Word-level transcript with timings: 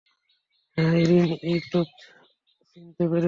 হ্যাঁ, 0.77 0.93
ইরিন, 0.97 1.25
এইতো 1.43 1.79
চিনতে 2.69 3.03
পেরেছ। 3.03 3.19